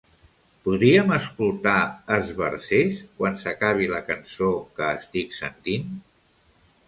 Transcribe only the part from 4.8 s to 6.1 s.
estic sentint?